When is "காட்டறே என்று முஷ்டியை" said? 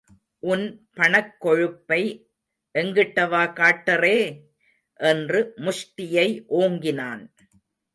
3.53-6.27